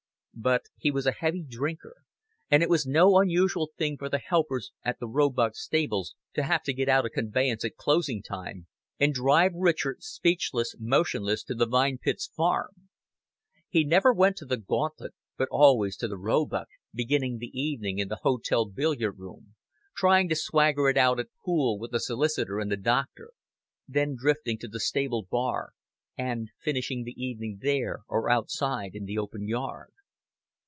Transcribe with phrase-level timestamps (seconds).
[0.33, 1.97] But he was a heavy drinker,
[2.49, 6.63] and it was no unusual thing for the helpers at the Roebuck stables to have
[6.63, 8.65] to get out a conveyance at closing time
[8.97, 12.87] and drive Richard, speechless, motionless, to Vine Pits Farm.
[13.69, 18.07] He never went to the Gauntlet, but always to the Roebuck beginning the evening in
[18.07, 19.55] the hotel billiard room,
[19.97, 23.31] trying to swagger it out at pool with the solicitor and the doctor,
[23.87, 25.73] then drifting to the stable bar,
[26.17, 29.91] and finishing the evening there, or outside in the open yard.